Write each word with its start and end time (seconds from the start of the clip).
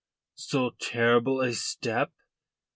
so 0.33 0.71
terrible 0.79 1.41
a 1.41 1.53
step?" 1.53 2.11